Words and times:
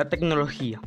la 0.00 0.08
tecnología. 0.08 0.80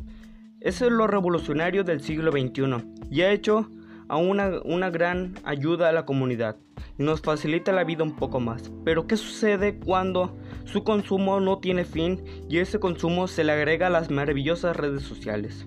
Eso 0.60 0.86
es 0.86 0.90
lo 0.90 1.06
revolucionario 1.06 1.84
del 1.84 2.00
siglo 2.00 2.32
XXI 2.32 2.84
y 3.12 3.20
ha 3.20 3.30
hecho 3.30 3.70
a 4.08 4.16
una, 4.16 4.60
una 4.64 4.90
gran 4.90 5.34
ayuda 5.44 5.88
a 5.88 5.92
la 5.92 6.04
comunidad 6.04 6.56
y 6.98 7.04
nos 7.04 7.20
facilita 7.20 7.70
la 7.70 7.84
vida 7.84 8.02
un 8.02 8.16
poco 8.16 8.40
más. 8.40 8.72
Pero 8.84 9.06
¿qué 9.06 9.16
sucede 9.16 9.78
cuando 9.78 10.36
su 10.64 10.82
consumo 10.82 11.38
no 11.38 11.60
tiene 11.60 11.84
fin 11.84 12.24
y 12.48 12.58
ese 12.58 12.80
consumo 12.80 13.28
se 13.28 13.44
le 13.44 13.52
agrega 13.52 13.86
a 13.86 13.90
las 13.90 14.10
maravillosas 14.10 14.74
redes 14.74 15.04
sociales? 15.04 15.64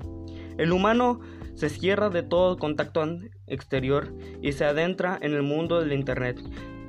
El 0.58 0.74
humano 0.74 1.22
se 1.56 1.70
cierra 1.70 2.10
de 2.10 2.24
todo 2.24 2.58
contacto 2.58 3.02
exterior 3.46 4.14
y 4.42 4.52
se 4.52 4.66
adentra 4.66 5.18
en 5.22 5.34
el 5.34 5.44
mundo 5.44 5.80
del 5.80 5.94
Internet 5.94 6.38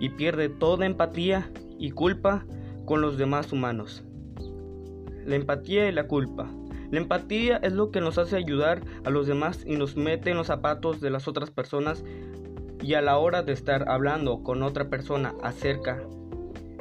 y 0.00 0.09
pierde 0.09 0.48
toda 0.48 0.86
empatía 0.86 1.52
y 1.79 1.93
culpa 1.93 2.45
con 2.84 3.00
los 3.00 3.17
demás 3.17 3.53
humanos. 3.53 4.03
La 5.29 5.37
empatía 5.37 5.87
y 5.87 5.93
la 5.93 6.07
culpa. 6.07 6.49
La 6.91 6.99
empatía 6.99 7.59
es 7.59 7.75
lo 7.75 7.91
que 7.91 8.00
nos 8.00 8.17
hace 8.17 8.35
ayudar 8.35 8.81
a 9.05 9.11
los 9.11 9.27
demás 9.27 9.63
y 9.67 9.77
nos 9.77 9.95
mete 9.95 10.31
en 10.31 10.39
los 10.39 10.46
zapatos 10.46 11.03
de 11.03 11.11
las 11.11 11.29
otras 11.29 11.51
personas 11.51 12.03
y 12.82 12.95
a 12.95 13.03
la 13.03 13.18
hora 13.18 13.43
de 13.43 13.53
estar 13.53 13.91
hablando 13.91 14.43
con 14.43 14.63
otra 14.63 14.89
persona 14.89 15.35
acerca 15.43 16.03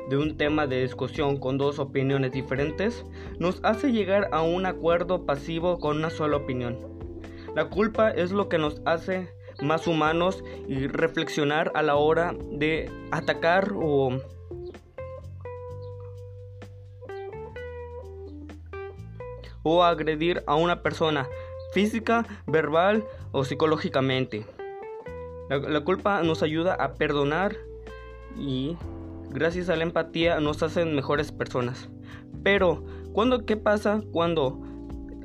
de 0.09 0.15
un 0.15 0.37
tema 0.37 0.65
de 0.65 0.81
discusión 0.81 1.35
con 1.35 1.57
dos 1.57 1.77
opiniones 1.77 2.31
diferentes, 2.31 3.03
nos 3.37 3.59
hace 3.63 3.91
llegar 3.91 4.29
a 4.31 4.43
un 4.43 4.65
acuerdo 4.65 5.25
pasivo 5.25 5.77
con 5.77 5.97
una 5.97 6.09
sola 6.09 6.37
opinión. 6.37 6.77
La 7.53 7.65
culpa 7.65 8.11
es 8.11 8.31
lo 8.31 8.47
que 8.47 8.59
nos 8.59 8.81
hace 8.85 9.27
más 9.61 9.87
humanos 9.87 10.41
y 10.69 10.87
reflexionar 10.87 11.73
a 11.75 11.81
la 11.81 11.97
hora 11.97 12.33
de 12.49 12.89
atacar 13.11 13.73
o 13.75 14.17
o 19.67 19.83
agredir 19.83 20.43
a 20.47 20.55
una 20.55 20.81
persona 20.81 21.27
física, 21.73 22.25
verbal 22.45 23.03
o 23.31 23.43
psicológicamente. 23.43 24.45
La, 25.49 25.81
culpa 25.81 26.23
nos 26.23 26.43
ayuda 26.43 26.73
a 26.73 26.93
perdonar 26.93 27.55
y 28.37 28.77
gracias 29.29 29.69
a 29.69 29.75
la 29.75 29.83
empatía 29.83 30.39
nos 30.39 30.63
hacen 30.63 30.95
mejores 30.95 31.31
personas. 31.31 31.89
Pero, 32.43 32.83
¿cuándo, 33.13 33.45
¿qué 33.45 33.57
pasa 33.57 34.01
cuando 34.11 34.61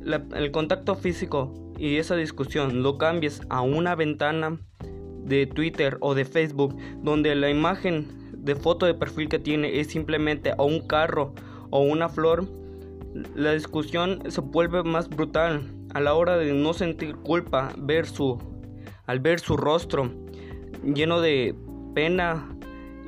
el 0.04 0.50
contacto 0.50 0.94
físico 0.94 1.52
y 1.78 1.96
esa 1.96 2.16
discusión 2.16 2.82
lo 2.82 2.98
cambies 2.98 3.42
a 3.48 3.62
una 3.62 3.94
ventana 3.94 4.58
de 5.24 5.46
Twitter 5.46 5.98
o 6.00 6.14
de 6.14 6.24
Facebook 6.24 6.76
donde 7.02 7.34
la 7.34 7.50
imagen 7.50 8.32
de 8.32 8.56
foto 8.56 8.86
de 8.86 8.94
perfil 8.94 9.28
que 9.28 9.38
tiene 9.38 9.80
es 9.80 9.88
simplemente 9.88 10.52
a 10.56 10.62
un 10.62 10.86
carro 10.86 11.32
o 11.70 11.80
una 11.80 12.08
flor? 12.08 12.61
La 13.34 13.52
discusión 13.52 14.22
se 14.30 14.40
vuelve 14.40 14.82
más 14.82 15.08
brutal 15.08 15.62
a 15.94 16.00
la 16.00 16.14
hora 16.14 16.36
de 16.36 16.52
no 16.52 16.72
sentir 16.72 17.16
culpa 17.16 17.72
ver 17.76 18.06
su, 18.06 18.38
al 19.06 19.20
ver 19.20 19.40
su 19.40 19.56
rostro 19.56 20.10
lleno 20.82 21.20
de 21.20 21.54
pena 21.94 22.48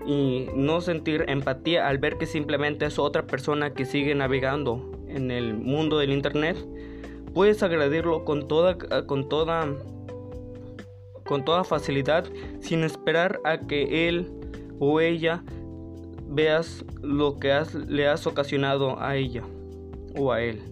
y 0.07 0.47
no 0.55 0.81
sentir 0.81 1.25
empatía 1.29 1.89
al 1.89 1.99
ver 1.99 2.19
que 2.19 2.27
simplemente 2.27 2.85
es 2.85 2.99
otra 2.99 3.27
persona 3.27 3.73
que 3.73 3.87
sigue 3.87 4.15
navegando 4.15 4.93
en 5.09 5.31
el 5.31 5.55
mundo 5.55 5.99
del 5.99 6.13
internet 6.13 6.59
puedes 7.33 7.63
agredirlo 7.63 8.25
con 8.25 8.47
toda 8.47 8.77
con 9.07 9.29
toda 9.29 9.67
con 11.25 11.45
toda 11.45 11.65
facilidad 11.65 12.27
sin 12.61 12.85
esperar 12.85 13.41
a 13.45 13.59
que 13.61 14.09
él 14.09 14.31
o 14.79 15.01
ella 15.01 15.43
veas 16.29 16.85
lo 17.01 17.39
que 17.39 17.55
le 17.89 18.07
has 18.07 18.27
ocasionado 18.27 19.01
a 19.01 19.17
ella 19.17 19.43
o 20.17 20.33
a 20.33 20.43
él. 20.43 20.63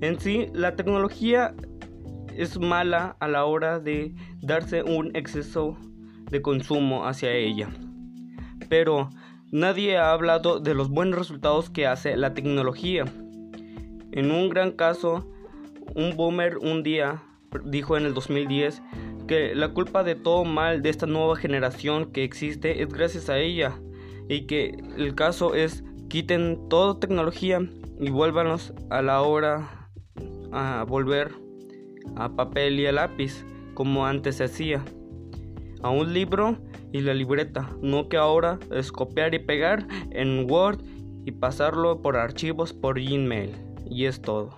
En 0.00 0.18
sí, 0.20 0.48
la 0.52 0.76
tecnología 0.76 1.54
es 2.36 2.58
mala 2.58 3.16
a 3.20 3.28
la 3.28 3.44
hora 3.44 3.78
de 3.78 4.14
darse 4.42 4.82
un 4.82 5.14
exceso 5.14 5.76
de 6.30 6.42
consumo 6.42 7.06
hacia 7.06 7.32
ella. 7.32 7.68
Pero 8.68 9.10
nadie 9.50 9.96
ha 9.96 10.12
hablado 10.12 10.60
de 10.60 10.74
los 10.74 10.90
buenos 10.90 11.18
resultados 11.18 11.70
que 11.70 11.86
hace 11.86 12.16
la 12.16 12.34
tecnología. 12.34 13.04
En 14.12 14.30
un 14.30 14.48
gran 14.48 14.72
caso, 14.72 15.30
un 15.94 16.16
boomer 16.16 16.58
un 16.58 16.82
día 16.82 17.22
dijo 17.64 17.96
en 17.96 18.04
el 18.04 18.14
2010 18.14 18.82
que 19.28 19.54
la 19.54 19.68
culpa 19.68 20.02
de 20.02 20.16
todo 20.16 20.44
mal 20.44 20.82
de 20.82 20.90
esta 20.90 21.06
nueva 21.06 21.36
generación 21.36 22.12
que 22.12 22.24
existe 22.24 22.82
es 22.82 22.88
gracias 22.88 23.30
a 23.30 23.38
ella 23.38 23.78
y 24.28 24.46
que 24.46 24.76
el 24.96 25.14
caso 25.14 25.54
es 25.54 25.84
quiten 26.14 26.68
toda 26.68 27.00
tecnología 27.00 27.58
y 27.98 28.10
vuélvanos 28.10 28.72
a 28.88 29.02
la 29.02 29.20
hora 29.22 29.90
a 30.52 30.84
volver 30.86 31.32
a 32.14 32.36
papel 32.36 32.78
y 32.78 32.86
a 32.86 32.92
lápiz 32.92 33.44
como 33.74 34.06
antes 34.06 34.36
se 34.36 34.44
hacía. 34.44 34.84
A 35.82 35.90
un 35.90 36.14
libro 36.14 36.56
y 36.92 37.00
la 37.00 37.14
libreta 37.14 37.68
no 37.82 38.08
que 38.08 38.16
ahora 38.16 38.60
es 38.70 38.92
copiar 38.92 39.34
y 39.34 39.40
pegar 39.40 39.88
en 40.12 40.48
Word 40.48 40.82
y 41.24 41.32
pasarlo 41.32 42.00
por 42.00 42.16
archivos 42.16 42.72
por 42.72 43.02
Gmail 43.02 43.50
y 43.90 44.04
es 44.04 44.22
todo. 44.22 44.50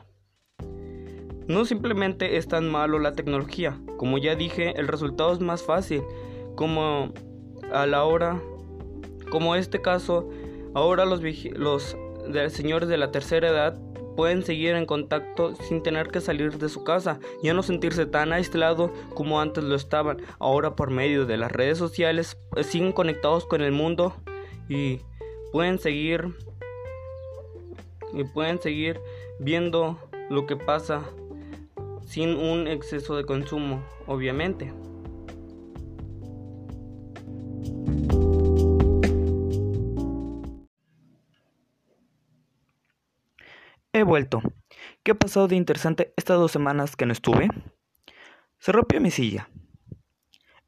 No 1.48 1.64
simplemente 1.64 2.36
es 2.36 2.48
tan 2.48 2.70
malo 2.70 2.98
la 2.98 3.12
tecnología 3.12 3.80
como 3.96 4.18
ya 4.18 4.34
dije 4.34 4.78
el 4.78 4.88
resultado 4.88 5.32
es 5.32 5.40
más 5.40 5.62
fácil 5.62 6.02
como 6.54 7.14
a 7.72 7.86
la 7.86 8.04
hora 8.04 8.42
como 9.30 9.54
este 9.54 9.80
caso 9.80 10.28
Ahora 10.76 11.06
los, 11.06 11.22
señores 12.50 12.90
de 12.90 12.98
la 12.98 13.10
tercera 13.10 13.48
edad 13.48 13.80
pueden 14.14 14.44
seguir 14.44 14.74
en 14.74 14.84
contacto 14.84 15.54
sin 15.54 15.82
tener 15.82 16.08
que 16.08 16.20
salir 16.20 16.58
de 16.58 16.68
su 16.68 16.84
casa, 16.84 17.18
ya 17.42 17.54
no 17.54 17.62
sentirse 17.62 18.04
tan 18.04 18.34
aislados 18.34 18.90
como 19.14 19.40
antes 19.40 19.64
lo 19.64 19.74
estaban. 19.74 20.18
Ahora 20.38 20.76
por 20.76 20.90
medio 20.90 21.24
de 21.24 21.38
las 21.38 21.50
redes 21.50 21.78
sociales 21.78 22.36
eh, 22.56 22.62
siguen 22.62 22.92
conectados 22.92 23.46
con 23.46 23.62
el 23.62 23.72
mundo 23.72 24.16
y 24.68 25.00
pueden 25.50 25.78
seguir 25.78 26.34
y 28.12 28.24
pueden 28.24 28.60
seguir 28.60 29.00
viendo 29.40 29.98
lo 30.28 30.44
que 30.44 30.56
pasa 30.56 31.04
sin 32.04 32.36
un 32.36 32.68
exceso 32.68 33.16
de 33.16 33.24
consumo, 33.24 33.82
obviamente. 34.06 34.74
He 43.96 44.02
vuelto. 44.02 44.42
¿Qué 45.02 45.12
ha 45.12 45.14
pasado 45.14 45.48
de 45.48 45.56
interesante 45.56 46.12
estas 46.18 46.36
dos 46.36 46.52
semanas 46.52 46.96
que 46.96 47.06
no 47.06 47.14
estuve? 47.14 47.48
Se 48.58 48.70
rompió 48.70 49.00
mi 49.00 49.10
silla. 49.10 49.48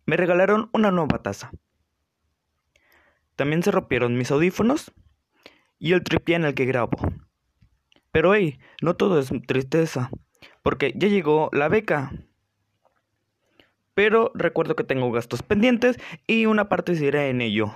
Me 0.06 0.16
regalaron 0.16 0.71
una 0.72 0.91
nueva 0.91 1.22
taza. 1.22 1.50
También 3.37 3.62
se 3.62 3.71
rompieron 3.71 4.17
mis 4.17 4.31
audífonos 4.31 4.94
y 5.78 5.93
el 5.93 6.05
tripié 6.05 6.37
en 6.37 6.47
el 6.47 6.55
que 6.55 6.65
grabo. 6.65 6.97
Pero 8.12 8.34
hey, 8.34 8.59
no 8.81 8.97
todo 8.97 9.19
es 9.19 9.31
tristeza, 9.47 10.11
porque 10.62 10.94
ya 10.97 11.09
llegó 11.09 11.50
la 11.53 11.69
beca. 11.69 12.11
Pero 13.93 14.33
recuerdo 14.33 14.75
que 14.75 14.84
tengo 14.84 15.12
gastos 15.12 15.43
pendientes 15.43 15.99
y 16.27 16.47
una 16.47 16.71
parte 16.71 16.97
se 16.97 17.05
irá 17.05 17.27
en 17.27 17.43
ello. 17.43 17.75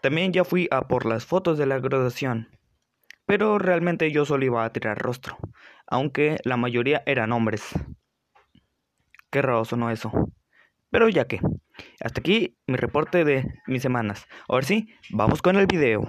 También 0.00 0.32
ya 0.32 0.44
fui 0.44 0.66
a 0.70 0.88
por 0.88 1.04
las 1.04 1.26
fotos 1.26 1.58
de 1.58 1.66
la 1.66 1.78
graduación 1.78 2.48
pero 3.26 3.58
realmente 3.58 4.10
yo 4.10 4.24
solo 4.24 4.44
iba 4.44 4.64
a 4.64 4.72
tirar 4.72 4.98
rostro, 4.98 5.38
aunque 5.86 6.38
la 6.44 6.56
mayoría 6.56 7.02
eran 7.06 7.32
hombres. 7.32 7.62
Qué 9.30 9.42
raro 9.42 9.64
sonó 9.64 9.90
eso. 9.90 10.12
Pero 10.90 11.08
ya 11.08 11.26
que, 11.26 11.40
hasta 12.00 12.20
aquí 12.20 12.56
mi 12.66 12.76
reporte 12.76 13.24
de 13.24 13.44
mis 13.66 13.82
semanas. 13.82 14.26
Ahora 14.48 14.66
sí, 14.66 14.88
vamos 15.10 15.42
con 15.42 15.56
el 15.56 15.66
video. 15.66 16.02